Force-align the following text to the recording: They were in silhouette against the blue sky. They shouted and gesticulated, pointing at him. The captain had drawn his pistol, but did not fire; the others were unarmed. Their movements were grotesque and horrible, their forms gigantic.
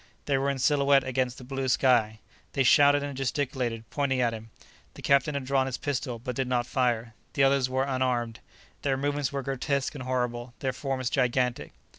They 0.25 0.35
were 0.39 0.49
in 0.49 0.57
silhouette 0.57 1.03
against 1.03 1.37
the 1.37 1.43
blue 1.43 1.67
sky. 1.67 2.17
They 2.53 2.63
shouted 2.63 3.03
and 3.03 3.15
gesticulated, 3.15 3.87
pointing 3.91 4.19
at 4.19 4.33
him. 4.33 4.49
The 4.95 5.03
captain 5.03 5.35
had 5.35 5.45
drawn 5.45 5.67
his 5.67 5.77
pistol, 5.77 6.17
but 6.17 6.35
did 6.35 6.47
not 6.47 6.65
fire; 6.65 7.13
the 7.33 7.43
others 7.43 7.69
were 7.69 7.83
unarmed. 7.83 8.39
Their 8.81 8.97
movements 8.97 9.31
were 9.31 9.43
grotesque 9.43 9.93
and 9.93 10.03
horrible, 10.05 10.55
their 10.57 10.73
forms 10.73 11.11
gigantic. 11.11 11.73